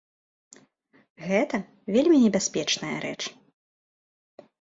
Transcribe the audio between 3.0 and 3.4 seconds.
рэч.